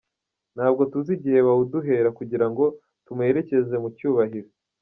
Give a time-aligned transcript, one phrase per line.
[0.55, 2.63] Ntabwo tuzi igihe bawuduhera kugira ngo
[3.05, 4.49] tumuherekeze mu cyubahiro.